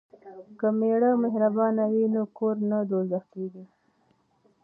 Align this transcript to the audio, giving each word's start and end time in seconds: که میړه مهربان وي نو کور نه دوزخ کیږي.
که 0.59 0.67
میړه 0.79 1.11
مهربان 1.23 1.75
وي 1.91 2.03
نو 2.13 2.23
کور 2.37 2.55
نه 2.71 2.77
دوزخ 2.91 3.23
کیږي. 3.33 3.65